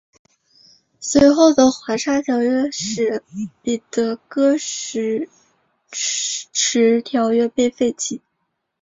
[0.99, 3.21] 随后的华沙条约使
[3.61, 5.29] 彼得戈施
[5.91, 8.19] 迟条约被废弃。